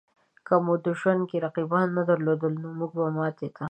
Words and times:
که 0.45 0.55
مو 0.65 0.73
په 0.83 0.91
ژوند 0.99 1.21
کې 1.29 1.43
رقیبان 1.45 1.87
نه 1.97 2.03
درلودای؛ 2.09 2.49
نو 2.61 2.67
مونږ 2.77 2.91
به 2.97 3.05
ماتې 3.17 3.47
ته 3.53 3.59